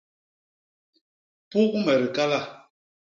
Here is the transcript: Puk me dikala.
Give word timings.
Puk 1.49 1.71
me 1.85 1.93
dikala. 2.01 2.39